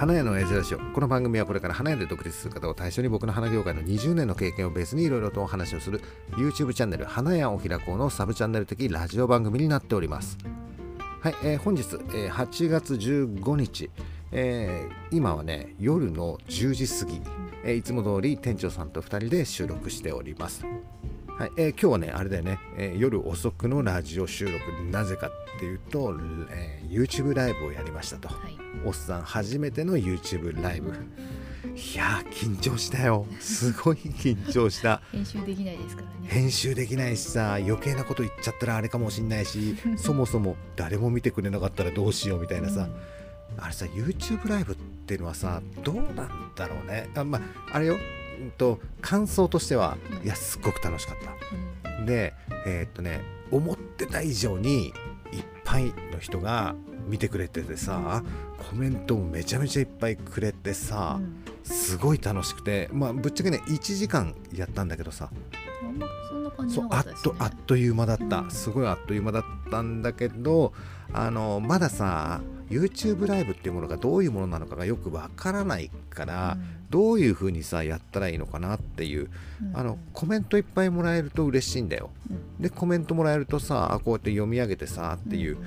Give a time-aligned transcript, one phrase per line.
[0.00, 0.78] 花屋の親父ラジオ。
[0.78, 6.00] この番組はこれから花屋で独立する方を対象に僕の花業界の20年の経験をベースにいろいろとお話をする
[6.30, 10.38] YouTube チャンネル花屋を開こうのサブチャンネル的ラジオ番組になっております。
[11.20, 11.82] はい、えー本日、
[12.14, 13.90] えー8月15日、
[14.32, 17.20] えー今はね夜の10時過ぎ、
[17.64, 20.64] えーいつも通り店長さんと2人で収録しております。
[21.36, 24.60] はいえー今日はね、あれだよね、えー夜遅くのラジオ収録、
[24.90, 26.16] なぜかっていうと、
[26.48, 28.30] えー YouTube ライブをやりましたと。
[28.84, 30.90] おっさん初めての YouTube ライブ。
[30.90, 33.26] いやー緊張したよ。
[33.38, 35.02] すごい緊張した。
[35.12, 36.28] 編集できないですからね。
[36.28, 42.88] 編集できないしさ余計なこと言っちゃったらあれかもしんないし そもそも誰も見てくれなかったらどうしようみたいなさ、
[43.58, 47.08] あれさ YouTube ライブっていうのはさどうなんだろうね。
[47.14, 51.16] あまああれよ、うんと感想としてはいやすっごく楽しかっ
[51.82, 51.90] た。
[51.98, 52.06] うん。
[52.06, 52.34] で
[52.66, 54.92] えーっとね思ってた以上にいっ
[55.64, 56.74] ぱいの人が
[57.06, 58.22] 見てくれててさ
[58.70, 61.44] コメントもめちゃめちゃいっぱいくれてさ、うん。
[61.64, 65.30] すごい楽しくてまあぶっちゃけね1時間やったんだけどさ
[66.68, 67.22] そうあっ。
[67.22, 68.50] とあっという間だった、うん。
[68.50, 70.72] すごいあっという間だったんだけど
[71.12, 76.56] あのまださ YouTube ライブっていうものがどういうものなのかがよくわからないから、
[76.88, 79.28] どういう風にさやったらいいのかなっていう
[79.60, 79.76] うん。
[79.76, 82.10] あのコメントいっぱいもらえると嬉しいんだよ。
[82.30, 82.62] うん。
[82.62, 85.66] でコメントもらえるとさこうやって読み上げてさっていううんう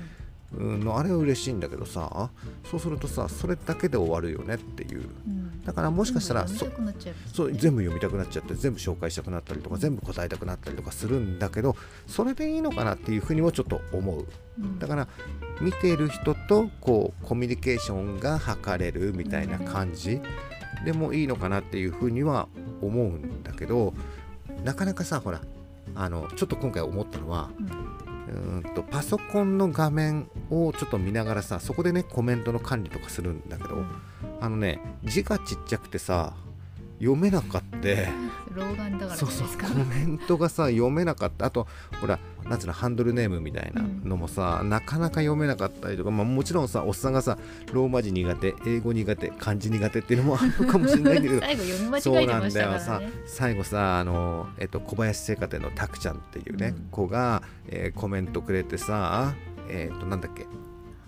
[0.58, 2.30] のあれは嬉しいんだけどさ
[2.70, 5.08] そうするとさそれだけで終わるよねっていう。
[5.26, 5.64] うん。
[5.64, 14.26] だからもしかしたらそう全部読みたくなっちゃって全部紹介したくなったりとか全部答えたくなったりとかするんだけどそれでいいのかなっていうふうにもちょっと思う。
[14.60, 14.78] うん。
[14.78, 15.08] だから
[15.60, 20.20] 見ている人とこうコミュニケーションが図れるみたいな感じ
[20.84, 22.48] でもいいのかなっていうふうには
[22.82, 23.94] 思うんだけど
[24.64, 25.40] なかなかさほら
[25.94, 27.62] あのちょっと今回思ったのはう
[28.10, 33.86] んうーんとパソコンの画面をちょっと見ながらさそこでねコメントの管理とかするんだけど、うん
[34.40, 36.34] あのね字がちっちゃくてさ
[36.98, 38.08] 読めなかって。
[38.54, 39.48] 老眼だからそうそう。
[39.48, 41.46] コメントがさ読めなかった。
[41.46, 41.66] あと
[42.00, 47.38] ほらなんつうのハンドルネームみたいなのもさ、なかなか読めなかったりとか、まあ、もちろんさおっさんがさ
[47.72, 51.40] ローマ字苦手英語苦手漢字苦手っていうのもあるのかもしれないんだけど。
[51.40, 53.12] 最後読み間そうなん違えてましだよさたからね。
[53.26, 56.88] 最後さあの、えっと、小林製菓店のたくちゃんっていうね、うん。
[56.90, 59.34] 子が、えーコメントくれてさ
[59.68, 60.46] えっとなんだっけ？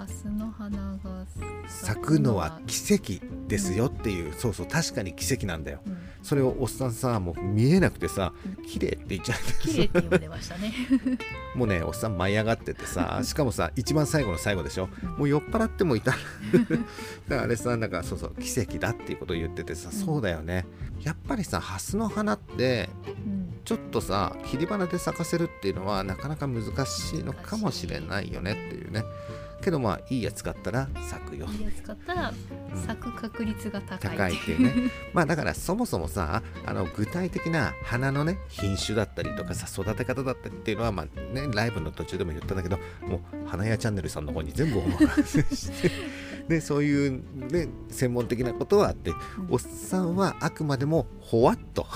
[0.06, 1.26] ハスの花が
[1.66, 5.80] 咲くのは奇跡ですよっていう、そうそう確かに奇跡なんだよ。
[5.84, 5.98] うん。
[6.22, 10.72] それをおっさんさもう見えなくてさうん綺麗って言っちゃって綺麗ってましたね。
[11.56, 14.88] もうねおっさん舞い上がっててさしかもさ一番最後の最後でしょ。
[15.18, 16.12] もう酔っ払ってもいた。
[16.12, 16.76] だか
[17.28, 19.98] らあれさなんかそうそう奇跡だっていうことを言っててさ、うん。
[19.98, 20.66] そうだよね。
[21.02, 23.46] やっぱりさハスの花ってうん。
[23.64, 29.02] ちょっとさ切り花で咲かせるっていうのはなかなか難しいのかもしれないよねっていうね
[29.62, 31.46] けどまあいいやつ買ったら咲くよ。
[31.46, 32.32] いいやつ買ったら
[32.74, 32.82] うん。
[32.82, 34.16] 咲く確率が高い。
[34.16, 34.90] 高いっていうね。
[35.12, 45.90] まあだからそもそもさあの具体的な花のね品種だったりとかさ育て方だったりっていうのはまあねライブの途中でも言ったんだけどもう花屋チャンネルさんの方に全部お任せして
[46.48, 49.16] でそういうね専門的なことはあってうん。
[49.50, 51.86] おっさんはあくまでもほわっと。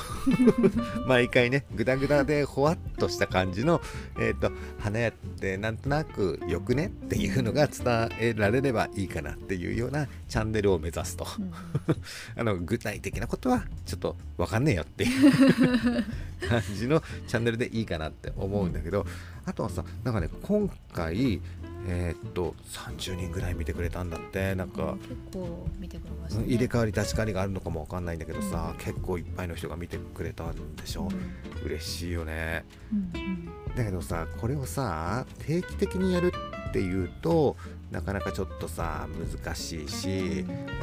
[1.06, 3.80] 毎回ねグダグダでほわっとした感じの、
[4.18, 11.26] えー、と花屋ってなんとなくよくねっていうのが伝えられればいいかなっていうようなチャンネルを目指すと。
[11.38, 11.52] うん。
[12.36, 15.32] あの具体的なことはちょっと分かんねえよっていう
[16.48, 19.06] 感じのチャンネルでいいかなって思うんだけど。
[19.46, 21.40] あとはさなんかね今回
[21.88, 24.54] えーっと30人ぐらい見てくれたんだって。
[24.54, 26.46] なんか結構見てくれましたね。
[26.46, 31.08] 入れ替わり立ち替わりがあるのかも分かんないんだけどさ、結構いっぱいの人が見てくれたんでしょ、
[31.64, 32.64] 嬉しいよね。
[32.92, 33.24] うんう
[33.72, 33.74] ん。
[33.74, 36.32] だけどさこれをさ定期的にやる
[36.70, 37.56] っていうと
[37.90, 39.08] なかなかちょっとさ
[39.42, 40.12] 難しいしう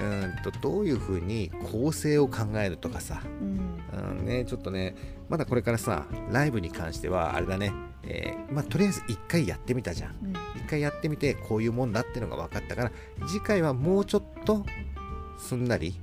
[0.02, 4.96] ーんとどういうふうに構成を考えるとかさ、うんうんね、ちょっとね
[5.30, 7.72] まだこれからさライブに関してはあれだね、
[8.04, 12.92] えーまあ、とりあえず1回やってみたじゃんうん1回やってみてこういうもんだってのが分かったから
[13.28, 14.66] 次回はもうちょっと
[15.40, 15.98] すんなり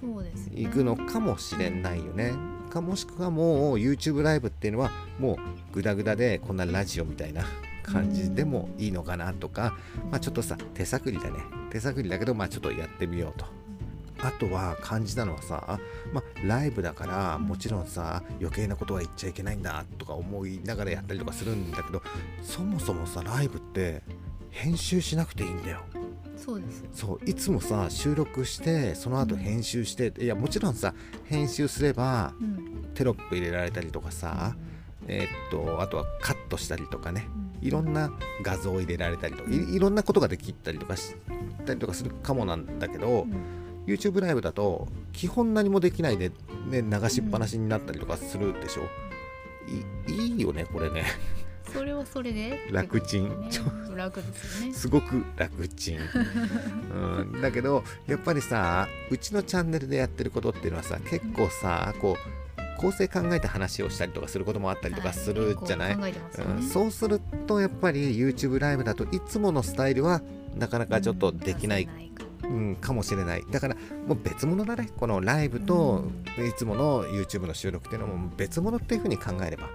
[0.00, 0.62] そうですね。
[0.62, 2.32] いくのかもしれないよね。
[2.68, 5.38] かもしくはもう YouTube ライブっていうのはも
[5.72, 7.44] うグダグダでこんなラジオみたいな
[7.88, 9.76] 感じでもいいのかなとか、
[10.10, 11.38] まあ、ちょっとさ手探りだね
[11.70, 13.46] 手探りだけどまあちょっとやってみようと。
[14.20, 15.78] あとは感じたのはさ、
[16.12, 22.02] まあ、ライブだからもちろんさ余計なことは言っちゃいけないんだとか思いながらやったりとかするんだけど
[22.42, 24.02] そもそもさライブって
[24.50, 25.82] 編集しなくていいんだよ。
[26.36, 26.90] そうですよ。
[26.92, 30.94] そういつもさ収録してその後編集して、いやもちろんさ
[31.26, 34.56] 編集すればうんテロップ入れられたりとかさ、
[35.06, 37.28] えーっとあとはカットしたりとかね
[37.60, 38.10] いろんな
[38.42, 41.14] 画像を入れられたりとかいいろんなことができたりとかし
[41.66, 43.34] たりとかするかもなんだけど、うん。
[43.86, 46.30] YouTube ライブだと基本何もできないで、
[46.68, 48.82] ね、流しっぱなしになったりとかするでしょ、
[50.06, 51.04] いいいよねこれね。
[51.72, 52.68] それはそれで？
[52.70, 53.28] 楽ちん。
[53.28, 53.64] ねちょ
[53.96, 54.74] 楽ですよね。
[54.74, 62.47] すごく楽ちん、うん、だけどやっぱりさうちのチャンネルでやってることっていうのはさ結構さこう
[62.78, 70.22] 構成考えて話をしたりとかすることもあったりとかするじゃない、は結構考えてますようん、ねそうするとやっぱり YouTube ライブだといつものスタイルは
[70.56, 71.88] なかなかちょっとできない、
[72.44, 73.44] うん、かもしれない。
[73.50, 73.76] だから
[74.06, 76.04] もう別物だねこのライブと
[76.38, 79.68] いつもの YouTube の収録っていうのも別物っていうふうに考えれば、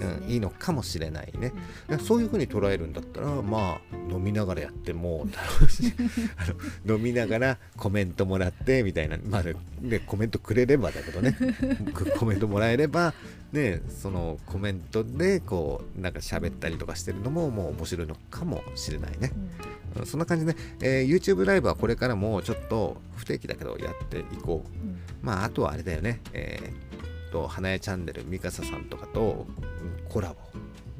[0.00, 0.18] ね。
[0.22, 1.52] うん、いいのかもしれないね。
[1.88, 1.98] うん。
[1.98, 5.26] そういうふうに捉えるんだったらまあ飲みながらやっても
[5.60, 5.92] 楽しい
[6.36, 6.44] あ
[6.86, 9.18] の飲みながらコメントもらってみたいな。
[9.24, 11.36] まあねねコメントくれればだけどね。
[12.18, 13.14] コメントもらえれば
[13.52, 19.32] ねそのコメントでこうなんか喋ったりとかしてるのももう面白いのかもしれないね。
[19.34, 19.42] うん。
[19.42, 24.68] うんそんな感じで、えー YouTube ライブはこれからもちょっと不定期だけどやっていこう。
[24.68, 24.96] うん。
[25.20, 26.89] まあ、あとはあれだよね、えーっ
[27.30, 30.36] と、花屋チャンネル、ミカサさんとかとうんコラボ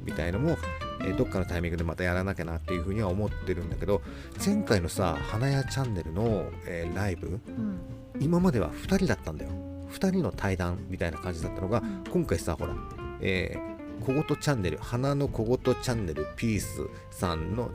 [0.04, 0.56] みたいのも、
[1.02, 4.02] えーどっかのタイミングでまたやらなきゃなっていうふうには思ってるんだけど、
[4.44, 7.78] 前回のさ、花屋チャンネルの、えーライブ、うん。
[8.20, 9.50] 今までは2人だったんだよ。
[9.92, 11.82] 2人の対談みたいな感じだったのが、
[12.12, 12.74] 今回さ、ほら、
[13.20, 17.70] えー小言チャンネル、花の小言チャンネル、ピースさんの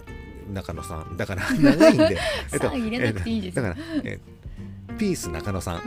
[0.51, 2.15] 中野さん、だから 長いんで、
[2.47, 3.57] さあ入れなくていいです。
[3.57, 5.81] よだから、えーピース中野さん、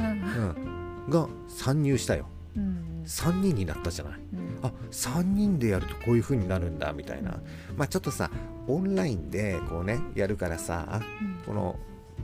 [1.07, 3.03] うん、が参入したようんうん。
[3.05, 4.21] 3人になったじゃない。
[4.33, 4.59] うん。
[4.63, 7.41] あ3人でやるとこういう風になるんだみたいな。
[7.77, 8.31] まあちょっとさ
[8.67, 11.39] オンラインでこうねやるからさうん。
[11.47, 11.79] この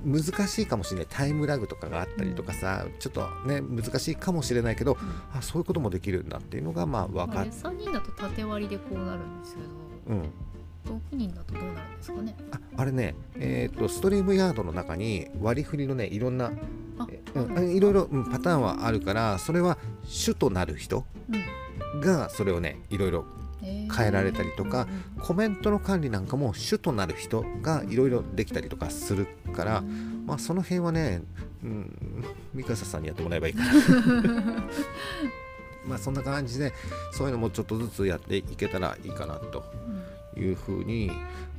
[0.05, 4.99] 難しいかもしれないタイムラグとかがあったりとかさちょっとね難しいかもしれないけど
[5.33, 9.69] あそういうこともできるんだっていうのがまあ分かっあれ3人だと縦割りでこうなるんですけど
[10.09, 10.31] うん。
[10.85, 12.37] 6人だとどうなるんですかね？
[12.51, 16.53] ああれねえっ、とストリームヤードの中に割り振りのねいろんな
[17.61, 21.05] いろいろ、うんパターンはあるからそれは主となる人
[21.95, 22.01] うん。
[22.01, 23.25] がそれをねいろいろ
[23.63, 23.95] えー。
[23.95, 30.25] 変えられたりとかうんコメントの管理なんかも主となる人がいろいろできたりとかするから、うん。
[30.27, 31.23] まあその辺はね、
[31.63, 33.73] うん、三笠さんにやってもらえばいいかな。
[35.87, 36.73] まあそんな感じで
[37.13, 39.65] そういうのもちょっとずつやっていけたらいいかなと
[40.37, 41.11] いうふうに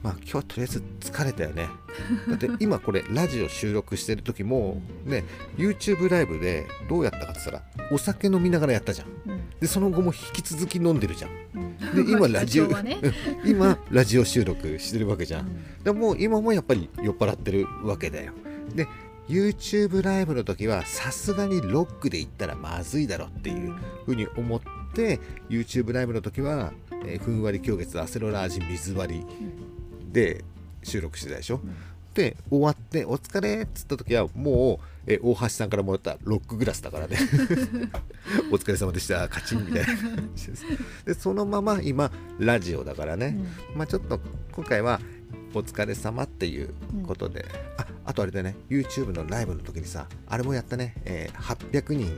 [0.03, 1.67] まあ今日はとりあえず疲れたよね。
[2.29, 5.23] だって今これラジオ収録してる時もね
[5.57, 9.07] YouTube ライブでどうやったかって言ったらお酒飲みながらやったじゃん。
[9.31, 9.41] うん。
[9.59, 11.31] でその後も引き続き飲んでるじゃん。
[11.55, 12.05] うん。
[12.05, 12.69] で今ラジオ
[13.45, 15.49] 今ラジオ収録してるわけじゃん。
[15.83, 18.33] でも今もやっぱり酔っ払ってるわけだよ。
[18.75, 18.87] で
[19.27, 23.73] YouTube ライブの時はさすがにロックで行ったらまずいだろっていう
[24.05, 24.61] ふうに思っ
[24.93, 25.19] て
[25.49, 26.73] YouTube ライブの時は、
[27.07, 29.25] えーふんわり狂月アセロラ味水割り
[30.11, 30.43] で
[30.83, 31.75] 収録してたでしょ、ん。
[32.13, 37.17] で終わって「お疲れ」っつった時はもう、えー大橋さんからもらったロックグラスだからね。
[38.51, 39.85] お疲れ様でしたカチンみたいな。
[39.85, 40.65] 感じです
[41.05, 43.37] でそのまま今ラジオだからね、
[43.75, 44.19] まあちょっと
[44.51, 44.99] 今回は
[45.53, 46.73] お疲れ様っていう
[47.05, 47.45] ことで、
[47.77, 48.55] ああとあれだね。
[48.69, 52.11] YouTube のライブの時にさあれもやったね、えー800人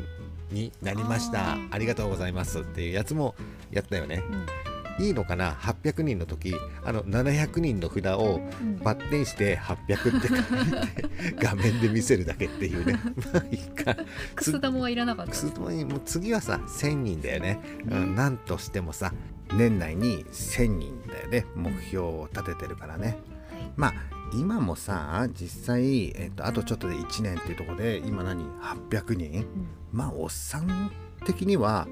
[0.52, 1.58] になりました。
[1.72, 3.36] ありがとうございますっていうやつも
[3.72, 4.24] やったよね。
[4.30, 4.67] うん
[5.00, 8.78] いいのかな？800人の時あの700人の札をうん。
[8.80, 13.00] バッテンして800って書いて 画面で見せるだけっていうね。
[13.34, 13.96] まあいいか。
[14.36, 15.32] くす玉はいらなかった。
[15.32, 19.14] くす玉にもう次はさ1000人だよね、うん、なんとしてもさ
[19.54, 21.46] 年内に1000人だよね。
[21.56, 23.08] 目標を立ててるからね。
[23.08, 23.38] はい
[23.76, 23.94] まあ
[24.34, 28.44] 今もさ実際、えっとあとちょっとで1年っていうところで今何
[28.90, 29.46] ？800人？
[29.94, 30.92] まあおっさん
[31.26, 31.88] 的には、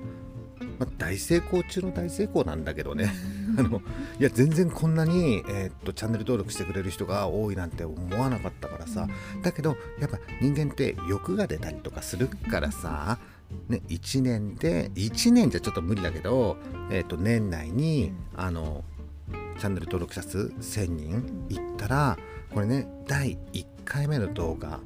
[0.80, 3.14] まあ、大成功中の大成功なんだけどね。
[3.58, 3.82] あの
[4.20, 9.08] いや全然こんなに、えっとチャンネル登録してくれる人が多いなんて思わなかったからさ、
[9.42, 13.18] だけどやっぱ人間って欲が出たりとかするからさ、
[13.70, 16.58] ね、1年で1年じゃちょっと無理だけど、
[16.92, 18.84] えっと年内にあの
[19.60, 22.18] チャンネル登録者数1000人いったら
[22.54, 24.80] これね第1回目の動画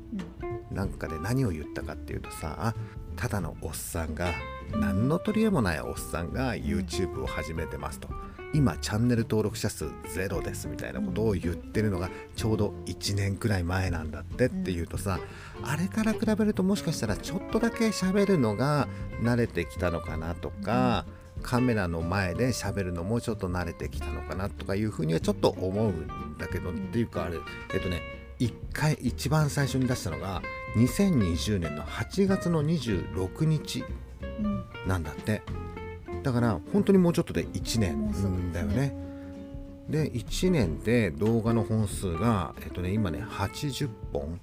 [0.72, 2.75] なんかで何を言ったかっていうとさ
[3.20, 4.32] ただのおっさんが
[4.72, 8.08] 何の取り柄もないおっさんが YouTube を始めてますと。
[8.54, 15.20] 今チャンネル登録者数ゼロですみたいなことを言ってるのがちょうど1年くらい前なんだってっていうとさ
[15.62, 18.88] あれから比べるともしかしたらちょっとだけ喋るのが
[19.22, 21.06] 慣れてきたのかなとか
[21.44, 27.38] カメラの前で喋るのもちょっと慣れてきたのかなとかいうふうにはちょっと思うんだけどっていうかあれ
[27.76, 28.02] えっとね
[28.40, 30.42] 1回一番最初に出したのが
[30.76, 33.84] 2020年の8月の26日
[34.88, 35.42] なんだって。
[36.24, 38.96] だから本当にもうちょっとで1年だよね。
[39.90, 44.40] で1年で動画の本数がえっとね今ね80本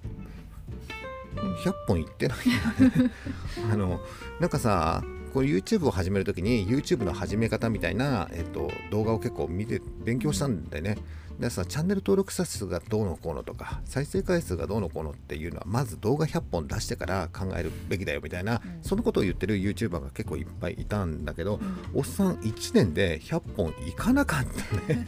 [1.36, 3.10] 100本いってないんだね。
[3.70, 4.00] あの
[4.40, 10.96] なんかさこう YouTube を始めるときに YouTube の始め方みたいな、えっと、動画を結構見て勉強したんだよね。
[11.38, 18.82] でさチャンネル登録者数がどうのこうのとか再生回数がどうのこうのっていうのはまず動画100本出してから考えるべきだよみたいな、うん。
[18.82, 21.60] そのことを言ってる YouTuber が結構いっぱいいたんだけど、
[21.94, 25.06] おっさん1年で100本いかなかったね。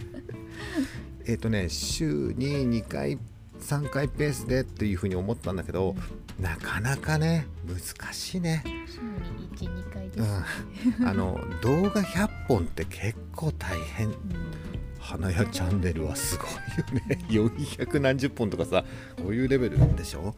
[1.27, 3.19] えっとね週に2回
[3.61, 5.95] 3回ペースでっていうふうに思ったんだけど、
[6.39, 14.09] なかなかね難しいね、週に12回です、うん、あの動画100本って結構大変。
[14.09, 14.58] うん
[15.09, 17.59] 花屋チャンネルはすごいよね。
[17.79, 18.85] 400何十本とかさ
[19.17, 20.35] こういうレベルでしょ？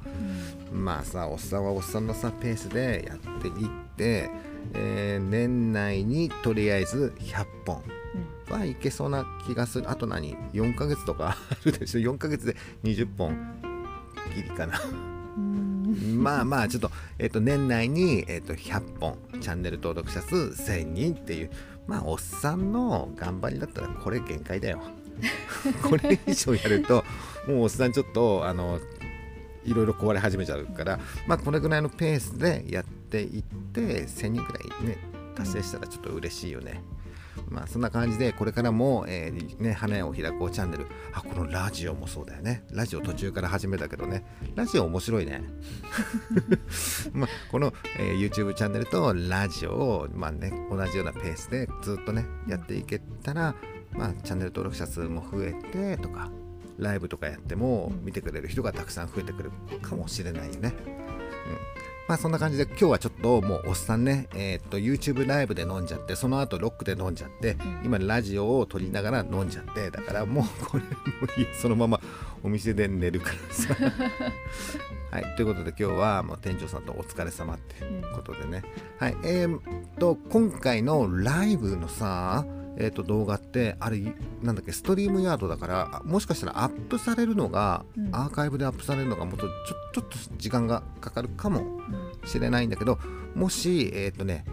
[0.72, 4.30] まあさおっさんはおっさんのさペースでやっていって、
[4.74, 7.82] えー年内にとりあえず100本。
[8.48, 8.58] うん。
[8.58, 9.90] はいけそうな気がする。
[9.90, 13.36] あと何？4ヶ月とか あるでしょ？4ヶ月で20本。
[14.36, 14.80] ギリかな。
[15.36, 16.22] うん。
[16.22, 21.50] まあまあちょっと,、えっと年内に、えっと100本チャンネル登録者数1000人っていう
[21.86, 24.80] まあおっさんの頑張りだったらこれ限界だよ
[25.82, 27.04] これ以上やると
[27.46, 28.80] もうおっさんちょっとあの
[29.64, 34.98] いろいろ壊れ始めちゃうからまあこれぐらいのペースでやっていって1000人くらいね
[35.34, 36.82] 達成したらちょっと嬉しいよね。
[37.48, 40.86] まあそんな感じでこれからも、えーね、花屋を開こうチャンネル。
[41.12, 42.64] あこのラジオもそうだよね。
[42.70, 44.24] ラジオ途中から始めたけどね。
[44.54, 45.42] ラジオ面白いね。
[47.12, 53.54] まあこの、えー YouTube チャンネルとラジオを、まあね、同じようなペースでずっとねやっていけたら、
[53.92, 56.30] まあ、チャンネル登録者数も増えてとか
[56.78, 59.50] ライブとかやっても見てくれる人がたくさん増えてくる
[59.82, 60.74] かもしれないよね。
[60.86, 61.69] うん。
[62.10, 67.82] まあそんな感じで今日はちょっともうおっさんね、えーっと YouTube ライブで飲んじゃってその後ロックで飲んじゃってん。
[67.84, 70.90] 今ラジオを撮りながら飲んじゃってだからもうこれも
[71.36, 72.00] ういいそのまま
[72.42, 73.76] お店で寝るからさ。
[75.12, 77.76] はいということで今日はもう店長さんとお疲れ様って
[78.12, 78.64] ことでね、
[78.98, 79.60] はいえー、っ
[80.00, 82.44] と今回のライブのさ
[82.80, 84.00] えーっと動画ってあれ
[84.42, 88.08] なんだっけストリームヤードだからあもしかしたらアップされるのが、うん。
[88.12, 90.04] アーカイブでアップされるのがもっとちょっと
[90.38, 91.80] 時間がかかるかも
[92.24, 92.98] しれないんだけど
[93.34, 94.44] もしえっ、とね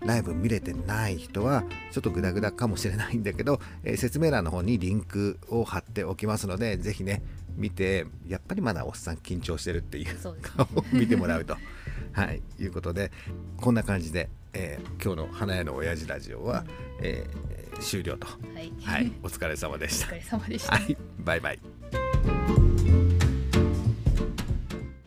[0.00, 7.22] ライブ見れてない人はちょっとグダグダかもしれないんだけど、えー説明欄の方にリンクを貼っておきますのでぜひね
[7.56, 11.56] 見てやっぱりまだおっさん緊張してるっていう顔を見てもらうと。
[12.12, 13.12] はいいうことで
[13.56, 16.64] こんな感じで、えー今日の花屋の親父ラジオは、
[17.00, 18.26] えー終了と。
[18.26, 19.12] はい、はい。
[19.22, 20.06] お疲れ様でした。
[20.06, 20.96] お疲れ様でした、はい。
[21.18, 21.58] バイバイ